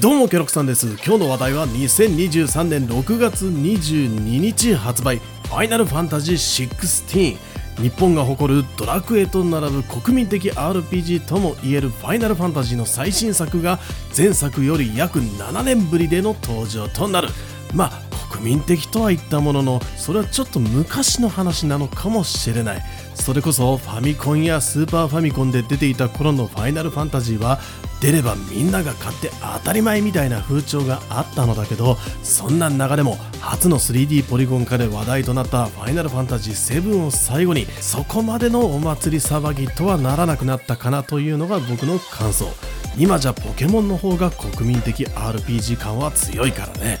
[0.00, 0.86] どうもケロクさんです。
[1.04, 4.08] 今日の話題は2023年6月22
[4.40, 5.18] 日発売。
[5.18, 7.36] ファイナルファンタジー16
[7.80, 13.78] 日本が誇るドラクエと並ぶ国民的 RPG ともいえるファイナルファンタジーの最新作が
[14.16, 17.28] 前作より約7年ぶりでの登場となる。
[17.74, 22.82] まあ国民的とは言ったもののそれはちょっと昔の話なのかもしれない。
[23.14, 27.60] それこそファミコンやスーパーファミコンで出ていた頃のファイナルファンタジーは
[28.02, 42.46] 出ればみんなが買って当たり前みたいな風潮があったのだけどそんな中でも初の 3D ポリゴン化で話題となったファイナルファンタジー7を最後にそこまでのお祭り騒ぎとはならなくなったかなというのが僕の感想。
[42.98, 46.98] 今じゃポケモンの方が国民的 RPG 感は強いからね。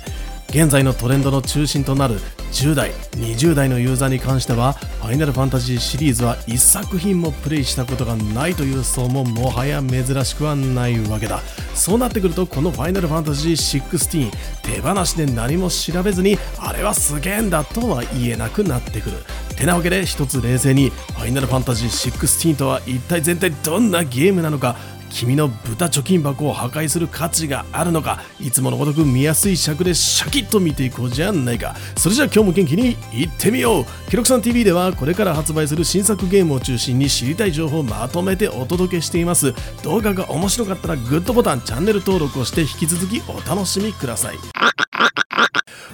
[0.52, 2.16] 現在のトレンドの中心となる
[2.52, 11.40] 10代20代のユーザーに関してはファイナルファンタジーシリーズは1作品もプレイしたことがないという層ももはや珍しくはないわけだ。
[11.74, 14.30] そうなってくるとこのファイナルファンタジー16
[14.62, 19.16] 手放しで何も調べずにあれはすげえんだとは言えなくなってくる。
[19.56, 24.76] てなわけで一つ冷静にファイナルファンタジー16とは一体全体どんなゲームなのか
[25.12, 31.76] 君の豚貯金箱を破壊する価値があるのかいつものごとく見やすい尺でシャキッと見ていこうじゃないか。
[31.96, 33.84] それじゃあ今日も元気にいってみよう。
[34.10, 39.54] ケロクさん TV ではこれから発売する新作ゲームを中心に知りたい情報をまとめてお届けしています。
[39.84, 44.36] 動画が面白かったらグッドボタンチャンネル登録をして引き続きお楽しみください。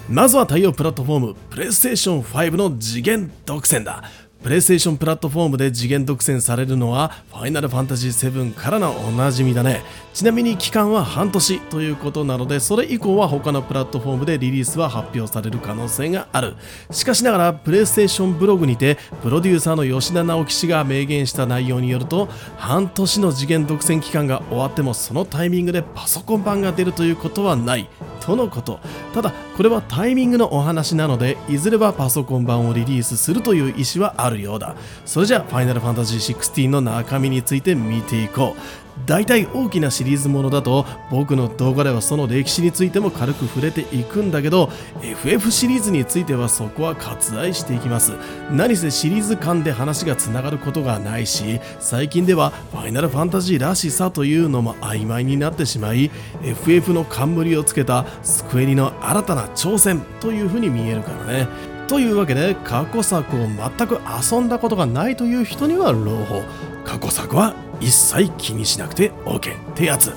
[0.08, 4.04] まずは対応プラットフォームプレイステーション5の次元独占だ。
[4.42, 9.82] プレイステーションプラットフォームで次元独占されるのはファイナルファンタジー7からのおなじみだね。
[10.14, 16.54] ちなみに期間は半年ということなのでそれ以降は他のプラットフォームでリリースは発表される可能性がある。
[16.92, 27.88] しかしながらプレイステーションブログにてプロデューサーの吉田直樹氏が明言した内容によると半年の次元独占期間が終わってもそのタイミングでパソコン版が出るということはない。
[28.20, 28.78] とのこと。
[29.14, 34.27] ただこれはタイミングのお話なのでいずれはパソコン版をリリースするという意思はある。
[34.30, 34.76] るようだ。
[35.04, 38.88] それじゃあファイナルファンタジー16の中身について見ていこう。
[39.06, 44.70] 大体大きなシリーズものだと僕の動画ではその歴史についても軽く触れていくんだけど
[45.02, 48.12] FF シリーズについてはそこは割愛していきます。
[48.50, 56.10] 何せシリーズ間で話がつながることがないし最近ではファイナルファンタジーらしさというのも曖昧になってしまい
[56.42, 61.77] FF の冠をつけたスクエニの新たな挑戦というふうに見えるからね。
[61.88, 63.98] というわけで過去作を全く
[64.32, 66.42] 遊んだことがないという人には朗報。
[66.84, 70.12] 過去作は一切気にしなくて OK ってやつ。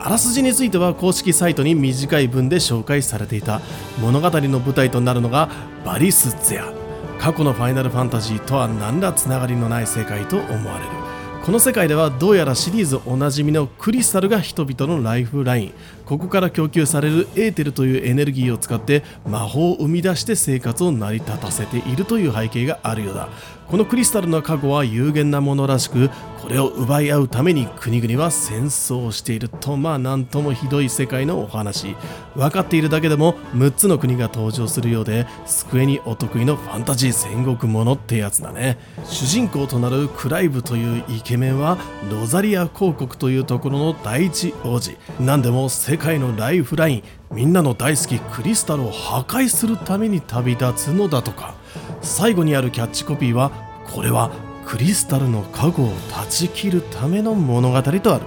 [0.00, 3.60] あらすじについては公式サイトに短い文で紹介されていた。
[4.00, 5.48] 物語の舞台となるのが
[5.84, 6.72] バリスゼア。
[7.18, 11.07] 過去のファイナルファンタジーとは何らつながりのない世界と思われる。
[11.48, 15.72] この世界ではどうやらシリーズおなじみのクリスタルが人々のライフライン。
[16.04, 23.30] ここから供給されるエーテルというエネルギーを使って魔法を生み出して生活を成り立たせているという背景があるようだ。
[23.66, 26.10] このクリスタルの過去は有限なものらしく
[26.48, 31.94] これを奪い合うために国々は戦争をしているとまあなんともひどい世界のお話。
[32.34, 38.78] 分かっているだけでも6つの国が登場するようで机にお得意のファンタジー戦国ものってやつだね。
[39.04, 41.76] 主人公となるクライブというイケメンは
[42.10, 44.96] ロザリア公国というところの第一王子。
[45.20, 51.52] 何でも世界のライフラインみんなの大好きクリスタルを破壊するために旅立つのだとか。
[52.00, 53.50] 最後にあるキャッチコピーは
[53.92, 54.30] これは
[54.68, 58.26] クリスタルの過去を断ち切るための物語とある。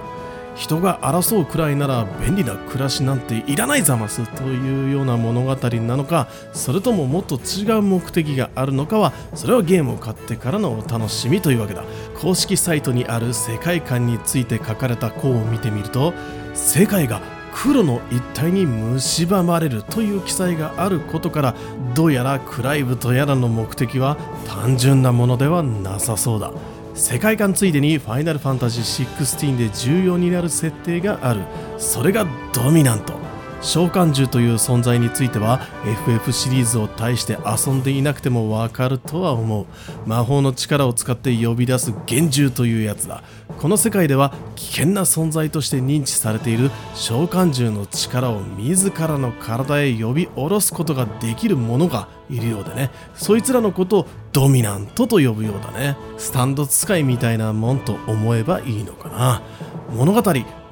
[0.56, 11.84] 人が争うくらいなら便利な暮らしなんていらないざますというような物語なのかそれとももっと違う目的があるのかはそれはゲームを買ってからのお楽しみというわけだ。
[12.20, 16.12] 公式サイトにある世界観について書かれた項を見てみると
[16.54, 17.22] 世界が
[17.54, 18.66] 黒の一体に
[18.98, 21.54] 蝕まれるという記載があることから
[21.94, 26.50] どうやらクライブとやらの目的は単純なものではなさそうだ。
[26.94, 31.40] 世界観ついでにファイナルファンタジー16で重要になる設定がある。
[31.78, 33.31] それがドミナント。
[33.62, 39.66] 召喚獣という存在については FF シリーズを大して遊んでいなくてもわかるとは思う。
[40.04, 43.22] 魔法の力を使って呼び出す幻獣というやつだ。
[43.58, 52.90] この世界では危険な存在として認知されている召喚獣の力を自らの体へ呼び下ろすことができる者がいるようでね。
[53.14, 55.96] そいつらのことをドミナントと呼ぶようだね。
[56.18, 59.42] スタンド使いみたいなもんと思えばいいのかな。
[59.94, 60.22] 物語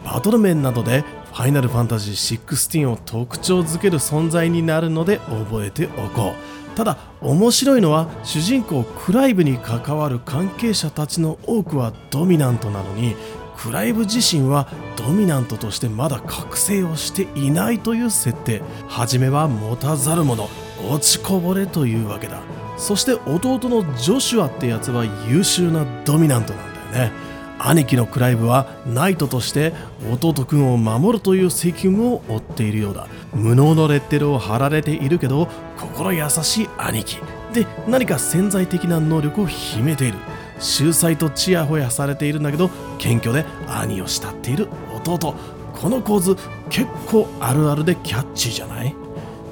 [0.05, 6.77] バトル面などでファイナルファンタジー16を特徴づける存在になるので覚えておこう。
[6.77, 13.17] ただ面白いのは主人公クライブに関わる関係者たちの多くはドミナントなのに
[13.57, 18.63] クライブ自身はドミナントとしてまだ覚醒をしていないという設定。
[18.89, 20.49] 初めは持たざる者
[20.91, 22.41] 落ちこぼれというわけだ。
[22.79, 27.30] そして弟のジョシュアってやつは優秀なドミナントなんだよね。
[27.63, 29.75] 兄貴のクライブはナイトとして
[30.11, 33.07] 弟くんを守るという責務を負っているようだ。
[33.35, 35.47] 無能のレッテルを貼られているけど
[35.79, 37.19] 心優しい兄貴。
[37.53, 40.19] で何か潜在的な能力を秘めている。
[40.59, 45.35] 秀才とちやほやされているんだけど謙虚で兄を慕っている弟
[45.73, 46.37] この構図
[46.69, 48.95] 結構あるあるでキャッチーじゃない？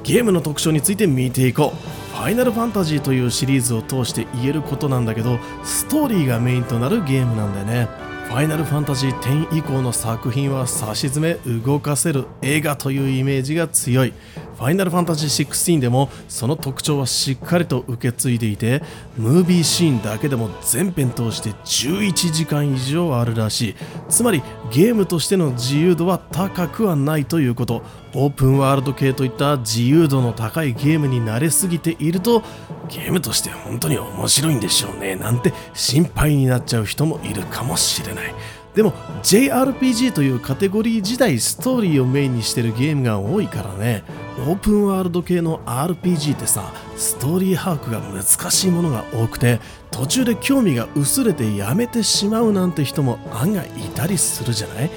[0.02, 2.07] ゲームの特徴について見ていこう。
[2.18, 7.88] ファイナルファンタジーというシリーズを通して言えることなんだけどストーリーがメインとなるゲームなんだよね。
[8.24, 14.12] ファイナルファンタジー10以降の作品は差し詰め動かせる映画というイメージが強い。
[14.58, 18.82] ファイナルファンタジー16でもその特徴はしっかりと受け継いでいて
[19.16, 23.74] ムービーシーンだけでも全編通して11時間以上あるらしい。
[24.08, 27.82] つまりゲームとしての自由度は高くはないということ。
[28.14, 32.42] オープンワールド系といった自由度の高いゲームに慣れすぎていると
[32.88, 38.34] ゲームとして本当に面白いんでしょうねなんて心配になっちゃう人もいるかもしれない。
[38.78, 38.92] でも
[39.24, 44.04] JRPG というカテゴリー自体ストーリーをメインにしてるゲームが多いからね。
[44.46, 48.22] オープンワールド系の RPG ってさストーリー把握が難
[48.52, 49.58] しいものが多くて
[49.90, 54.90] 途中で興味が薄れてやめてしまうなんて人も案外いたりするじゃない？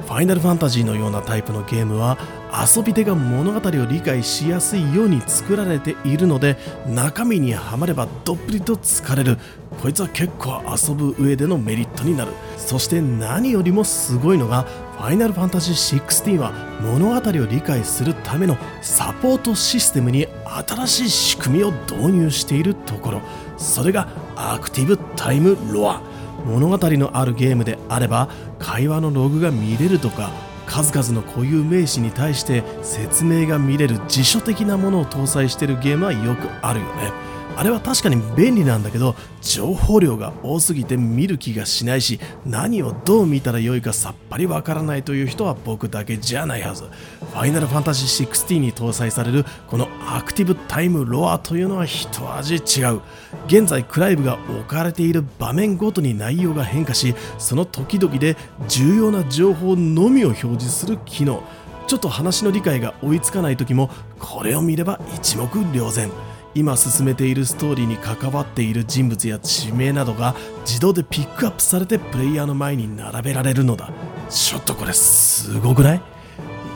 [0.00, 2.18] ファイナルファンタジーのようなタイプのゲームは
[2.52, 6.56] 遊び手が物語を理解しやすいように作られているので
[6.86, 9.38] 中身にはまればどっぷりと疲れる。
[9.80, 12.32] こいつは結構遊ぶ上でのメリットになる。
[12.56, 14.62] そして何よりもすごいのが
[14.98, 16.52] ファイナルファンタジー16は
[16.82, 20.26] 物語を理解するためのサポートシステムに
[20.66, 23.22] 新しい仕組みを導入しているところ。
[23.56, 26.02] それがアクティブタイムロア。
[26.44, 30.30] 物語のあるゲームであれば会話のログが見れるとか
[30.70, 37.39] 数々の固有名詞に対して説明が見れる辞書的なものを搭載してるゲームはよくあるよね。
[37.56, 46.84] あれは確かに便利なんだけど情報量が多すぎて見る気がしないし何をどう見たらよいかさっぱりわからないという人は僕だけじゃないはず。
[46.84, 53.00] ファイナルファンタジー16に搭載されるこのアクティブタイムロアというのは一味違う
[53.46, 58.36] 現在クライブが置かれている場面ごとに内容が変化しその時々で
[58.68, 61.42] 重要な情報のみを表示する機能。
[61.86, 66.29] ちょっと話の理解が追いつかない時もこれを見れば一目瞭然。
[66.54, 70.34] 今進めているストーリーに関わっている人物や地名などが
[70.66, 73.90] 自動でピックアップされてプレイヤーの前に並べられるのだ。
[74.28, 76.02] ちょっとこれすごくない？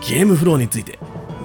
[0.09, 0.99] ゲームフローについて。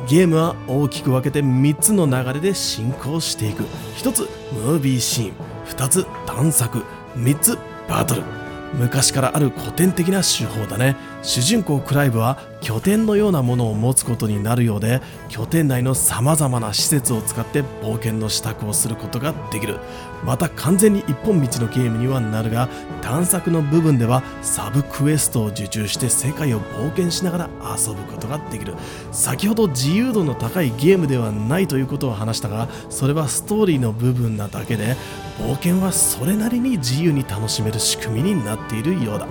[0.07, 3.63] ゲームは大きく分けて3つの流れで進行していく。
[3.97, 4.21] 1つ
[4.53, 5.33] ムービーシーン。
[5.67, 6.83] 2つ探索。
[7.15, 8.23] 3つバトル。
[8.73, 10.95] 昔からある古典的な手法だね。
[11.21, 19.79] 主人公クライブは拠点のようなものを持つことになるようで拠点内のさまざまな施設を使って冒険の支度をすることができる。
[20.23, 22.67] また完全に一本道のゲームにはなるが
[23.01, 28.73] 探索の部分ではサブクエストを受注して世界を冒険しながら遊ぶことができる。
[29.11, 34.95] 先ほど自由度の高いゲームではないということを話したがそれはストーリーの部分なだけで
[35.37, 39.27] 冒険はそれなりに自由に楽しめる仕組みになっているようだ。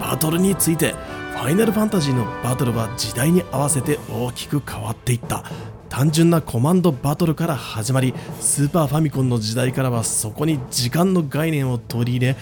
[0.00, 0.94] バトルについて
[1.32, 5.44] ファイナルファンタジーのバトルは時代に合わせて大きく変わっていった。
[5.88, 12.36] 単純なコマンドバトルから始まりスーパーファミコンの時代からはそこに時間の概念を取り入れ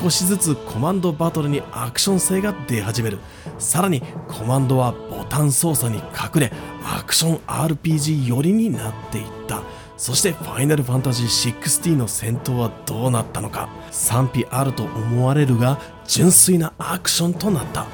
[0.00, 3.18] 少しずつコマンドバトルにアクション性が出始める。
[3.58, 6.52] さらにコマンドはボタン操作に隠れ
[6.84, 9.62] アクション RPG 寄りになっていった。
[9.96, 13.68] そしてファイナルファンタジー16の戦闘はどうなったのか。
[13.90, 17.86] 賛否あると思われるが純粋なアクションとなった。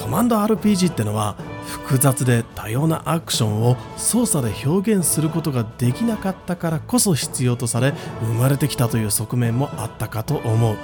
[0.00, 1.36] コマンド RPG ってのは
[1.66, 10.76] 複雑で多様なアクションを操作で表現することができなかったからこそ必要とされ生まれてきたという側面もあったかと思う。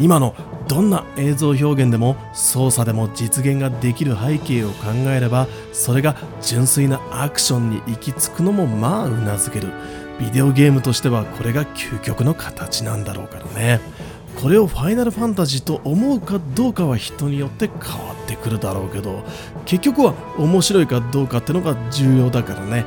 [0.00, 0.36] 今の
[0.68, 9.72] どんな映像表現でも操作でも実現ができる背景を考えればそれが純粋なアクションに行き着くのもまあうなずける。
[10.20, 13.80] ビデオゲームとしてはこれが究極の形なんだろうからね。
[14.40, 19.24] これをファイナルファンタジーと思うかどうかは人によって変わってくるだろうけど
[19.66, 22.84] 結局は面白いかどうかってのが重要だからね。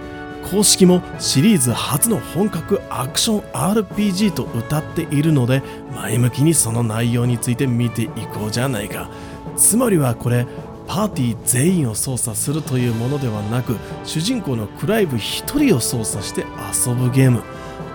[0.49, 5.61] 公式もシリーズ初の本格アクション RPG と歌っているので
[5.93, 9.09] 前向きにその内容について見ていこうじゃないか。
[9.55, 10.47] つまりはこれ
[10.87, 16.45] パーティー全員を操作するというものではなく主人公のクライブ1人を操作して
[16.87, 17.43] 遊ぶゲーム。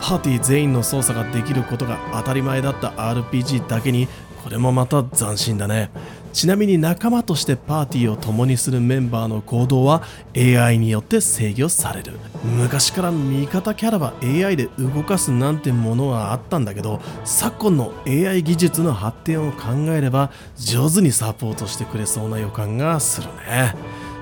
[0.01, 4.09] パーティー全員の操作ができることが当たり前だった RPG だけに
[4.43, 5.91] これもまた斬新だね。
[6.33, 10.03] ちなみに仲間としてパーティーを共にするメンバーの行動は
[10.37, 12.13] AI によって制御される。
[12.45, 23.75] 昔から味方キャラは AI で動かすなんてものはあったんだけど昨今の AI 技術の発展を考えれば上手にサポートしてくれそうな予感がするね。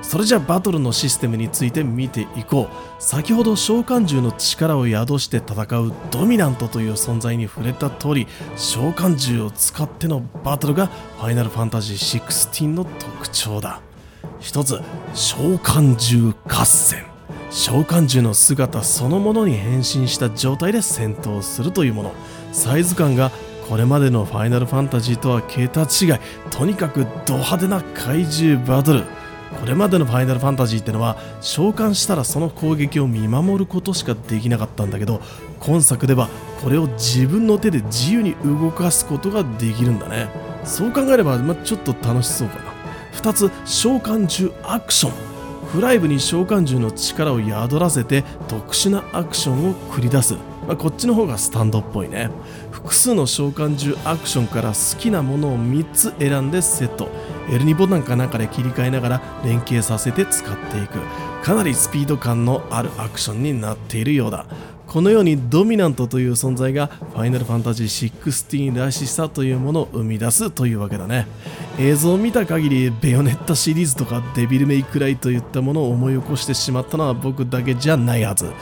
[0.06, 3.02] それじゃあバトルのシステムについて見ていこう。
[3.02, 13.80] 先ほど召喚獣の力を宿して戦うドミナントという存在に触れた通り召喚獣を使ってのバトルがファイナルファンタジー16の特徴だ。
[14.40, 14.80] 一つ
[15.14, 17.04] 召喚獣合戦。
[17.50, 22.12] 召喚獣の姿そのものに変身した状態で戦闘するというもの。
[22.52, 23.32] サイズ感が
[23.68, 26.20] これまでのファイナルファンタジーとは桁違い。
[26.50, 29.04] とにかくド派手な怪獣バトル。
[29.60, 35.20] これまでのファイナルファンタジーってのは召喚したらその攻撃を見守ることしかできなかったんだけど
[35.60, 36.28] 今作では
[36.62, 40.28] これを自分の手で自由に動かすことができるんだね。
[40.64, 42.74] そう考えれば、ま、ちょっと楽しそうかな。
[43.14, 45.12] 2つ召喚獣アクション。
[45.66, 52.30] フライブに召喚獣の力を宿らせて特殊なアクションを繰り出す、まあ、こっちの方がスタンドっぽいね。
[52.70, 57.08] 複数の召喚獣アクションから好きなものを3つ選んでセット。
[57.48, 60.98] L2 ボタンかなんかで切り替えながら連携させて使っていく。
[61.42, 64.46] かなりスピード感のあるアクションになっているようだ。
[64.86, 71.26] このようにドミナントという存在がファイナルファンタジー16らしさというものを生み出すというわけだね。
[71.78, 78.52] 映像を見た限りベヨネッタシリーズとかデビルメイクライといったものを思い起こしてしまったのは僕だけじゃないはず。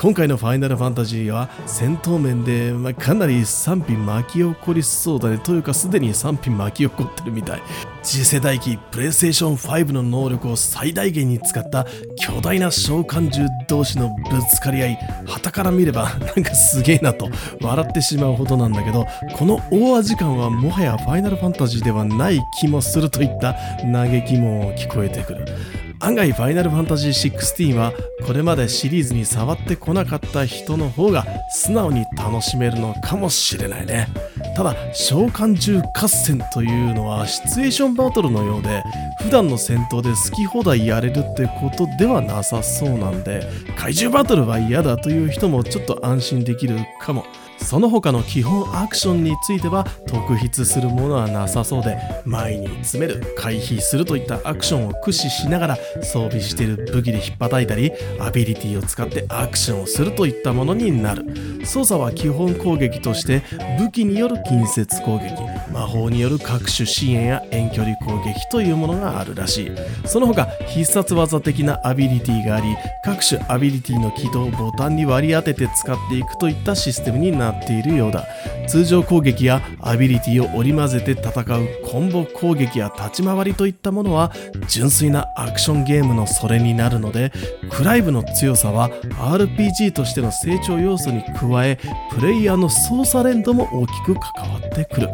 [0.00, 5.36] 今回のファイナルファンタジーは戦闘面で、まあ、かなり賛否巻き起こりそうだね。
[5.36, 7.62] というかすでに賛否巻き起こってるみたい。
[8.02, 17.28] 次世代機プレイステーション5の能力を最大限に使った巨大な召喚獣同士のぶつかり合い旗から見ればなんかすげえなと
[17.60, 19.04] 笑ってしまうほどなんだけど
[19.36, 23.52] この大味感はもはやファイナルファンタジーではない気もするといった
[23.92, 25.89] 嘆きも聞こえてくる。
[26.02, 27.92] 案外ファイナルファンタジー16は
[28.26, 34.08] これまでシリーズに触ってこなかった人の方が素直に楽しめるのかもしれないね。
[34.56, 38.82] ただ召喚獣合戦というのはシチュエーションバトルのようで
[39.22, 47.26] 普段の戦闘で好き放題やれるってことではなさそうなんで怪獣バトルは嫌だという人もちょっと安心できるかも。
[47.62, 61.24] その他の基本アクションについては特筆するものはなさそうで前に詰める回避するといったアクションを駆使しながら装備している武器で引っ叩いたりアビリティを使ってアクションをするといったものになる。
[61.64, 63.42] 操作は基本攻撃として
[63.78, 65.59] 武器による近接攻撃。
[65.72, 69.70] 魔法による各種支援や遠距離攻撃というものがあるらしい。
[70.06, 78.26] その他必殺技的なアビリティがあり各種アビリティの起動をボタンに割り当てて使っていくといったシステムになっているようだ。
[78.66, 84.32] 通常攻撃やアビリティを織り交ぜて戦うコンボ攻撃や立ち回りといったものは
[84.68, 87.32] 純粋なアクションゲームのそれになるので
[87.70, 91.78] クライブの強さは RPG としての成長要素に加え
[92.12, 95.08] プレイヤーの操作連動も大きく関わってくる。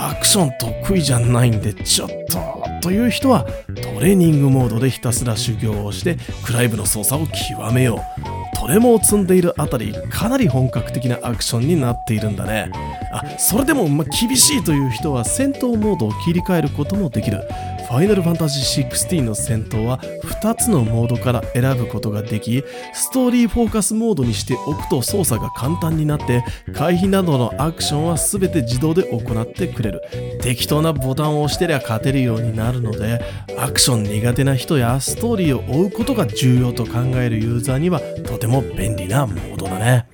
[0.00, 8.58] アクション得意じゃないんでちょっとという人はトレーニングモードでひたすら修行をしてクライブの操作を極めよう。
[8.58, 12.70] トレモを積んでいるあたりかなり本格的なアクションになっているんだね。
[13.12, 17.42] あそれでもま厳しいという人は戦闘モードを切り替えることもできる。
[17.88, 19.98] ファイナルファンタジー16の戦闘は
[20.42, 30.02] 2つのモードから選ぶことができストーリーフォーカスモードにしておくと操作が簡単になって回避などのアクションは全て自動で行ってくれる。
[30.42, 33.20] 適当なボタンを押してりゃ勝てるようになるので
[33.58, 40.06] アクション苦手な人やストーリーを追うことが重要と考えるユーザーにはとても便利なモードだね。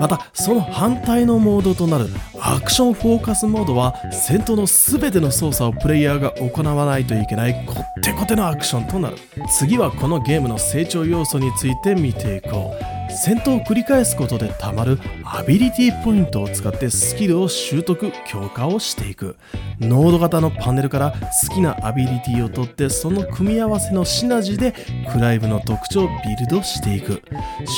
[0.00, 2.06] またその反対のモードとなる
[2.40, 9.16] アクションフォーカスモードは戦闘の全ての操作をプレイヤーが行わないといけないこってこてのアクションとなる。
[9.58, 12.99] 次はこのゲームの成長要素について見ていこう。
[13.10, 19.36] 戦闘を繰り返すことでたまるアビリティポイントを使ってスキルを習得強化をしていく。
[19.80, 21.12] ノード型のパネルから
[21.48, 24.74] 好きなアビリティを取ってその組み合わせのシナジーで
[25.10, 27.22] クライブの特徴をビルドしていく。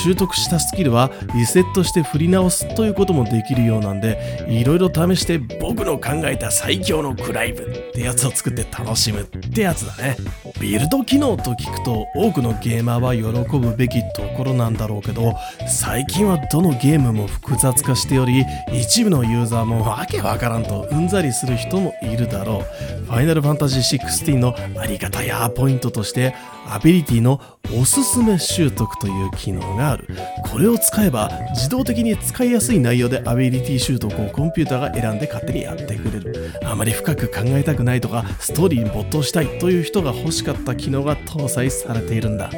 [0.05, 10.17] 習得したスキルはリセットして振り直すということもできるようなんでいろいろ試して僕の考えた最強のクライブってやつを作って楽しむってやつだね。
[10.61, 15.22] ビルド機能と聞くと多くのゲーマーは喜ぶべきところなんだろうけど
[15.67, 22.65] 最近はどのゲームも複雑化しており一部のユーザーもわけわからんとうんざりする人もいるだろう。
[23.13, 26.35] ファイナルファンタジー16のありがたやポイントとして
[26.67, 27.43] アビリティの
[27.79, 30.09] おすすめ習得という機能がある。
[30.51, 36.53] これを使えば自動的に使いやすい内容でアビリティ習得をコンピューターが選んで勝手にやってくれる。
[36.65, 42.51] あまり深く考えたくないとかストーリーに没頭したいという人が欲しかった機能が搭載されているんだ。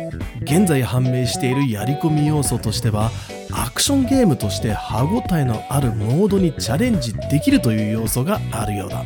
[0.43, 3.11] 現在判明しているやり込み要素としては
[3.57, 9.05] アクションゲームとして歯ごたえのあるモードにチャレンジできるという要素があるようだ。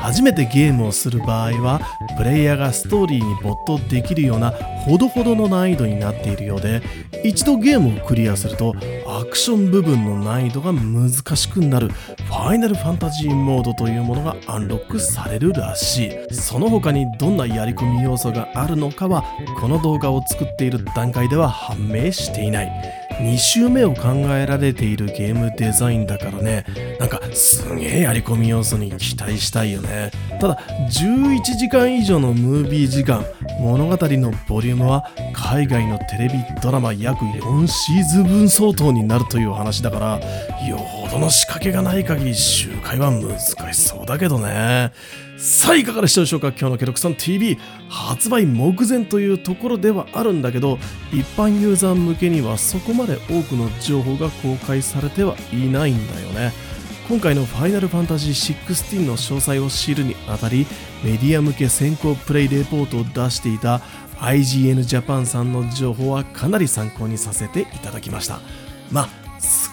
[0.00, 1.80] 初めてゲームをする場合は
[2.16, 6.82] プレイヤーがストーリーに没頭できるようなほどほどの難易度になっているようで
[7.22, 8.74] 一度ゲームをクリアすると
[9.06, 11.88] アクション部分の難易度が難しくなる。
[11.88, 16.34] ファイナルファンタジーモードというものがアンロックされるらしい。
[16.34, 19.24] その他にどんなやり込み要素があるのかは
[19.60, 23.01] この動画を作っている段階では判明していない。
[23.22, 26.64] 2周目を考えられているゲームデザインだからね。
[26.98, 30.10] なんかすげえやり込み要素に期待したいよね。
[30.40, 30.58] ただ
[30.90, 33.24] 11時間以上のムービー時間
[33.60, 40.20] 物語のボリュームは海外のテレビドラマ約4シーズン分相当になるという話だから
[40.68, 44.90] よほどの仕掛けがない限り周回は難しそうだけどね。
[45.42, 46.50] さあいかがでしたでしょうか？
[46.50, 47.58] 今日のケロクさん TV
[47.88, 50.78] 発売目前というところではあるんだけど
[51.12, 56.52] 一般ユーザー向けにはそこまで多くの情報が公開されてはいないんだよね。
[57.08, 60.64] 今回のファイナルファンタジー16の詳細を知るにあたり
[61.02, 63.80] メディア向け先行プレイレポートを出していた
[64.20, 68.38] IGN Japan さんの情報はかなり参考にさせていただきました。
[68.92, 69.21] まあ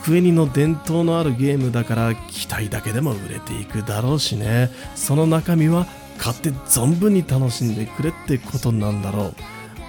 [0.09, 4.71] スクエニの伝統のあるゲームだから期待だけでも売れていくだろうしね。
[4.95, 5.85] その中身は
[6.17, 9.35] 買って存分に楽しんでくれってことなんだろう。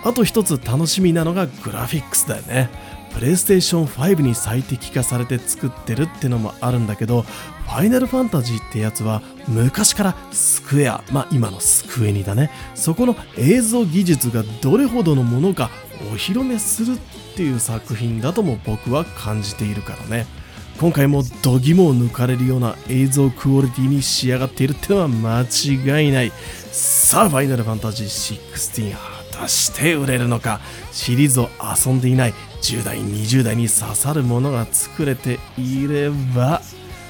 [0.04, 2.68] あと一つ楽しみなのがグラフィックスだよね。
[3.14, 11.02] プレイステーション5に最適化されて作ってるってのもあるんだけどファイナルファンタジーってやつは昔からスクエア。
[11.12, 12.50] まあ今のスクエニだね。
[12.74, 15.70] そこの映像技術がどれほどのものか
[16.12, 16.98] お披露目する
[17.40, 20.26] っていう作品だとも僕は感じているからね。
[20.78, 26.32] 今回も度肝を抜かれるような映像クオリティに仕上がっているってのは間違いない。
[26.70, 28.98] さあファイナルファンタジー16果
[29.38, 30.60] たして売れるのか？
[30.92, 36.60] シリーズを遊んでいない10代20代に刺さるものが作れていれば。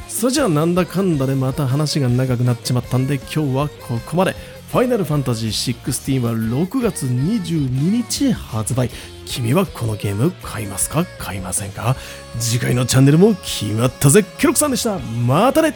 [0.06, 4.36] それじゃあなんだかんだでまた話が長くなっちまったんで今日はここまで。
[4.70, 8.88] ファイナルファンタジー16は6月22日発売。
[9.26, 11.04] 君はこのゲーム買いますか？
[11.18, 11.96] 買いませんか？
[12.38, 14.24] 次回のチャンネルも決まったぜ。
[14.38, 15.00] ケロクさんでした。
[15.00, 15.74] またね。